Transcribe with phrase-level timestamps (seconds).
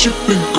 [0.00, 0.49] worshiping.